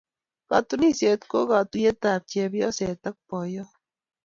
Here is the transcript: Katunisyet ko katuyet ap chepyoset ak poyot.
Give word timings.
Katunisyet 0.49 1.21
ko 1.31 1.37
katuyet 1.49 2.01
ap 2.13 2.21
chepyoset 2.31 3.01
ak 3.09 3.17
poyot. 3.27 3.71